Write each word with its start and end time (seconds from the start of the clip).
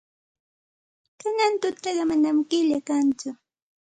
Kanan 1.19 1.53
tutaqa 1.61 2.03
manam 2.09 2.37
killa 2.49 2.77
kanchu. 2.87 3.29